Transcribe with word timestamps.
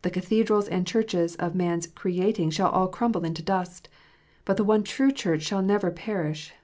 The 0.00 0.08
cathedrals 0.10 0.66
and 0.66 0.86
churches 0.86 1.36
of 1.36 1.54
man 1.54 1.80
s 1.80 1.88
erecting 1.88 2.50
shall 2.50 2.70
all 2.70 2.88
crumble 2.88 3.22
into 3.22 3.42
dust. 3.42 3.90
But 4.46 4.56
the 4.56 4.64
one 4.64 4.82
true 4.82 5.12
Church 5.12 5.42
shall 5.42 5.60
never 5.60 5.90
perish. 5.90 6.54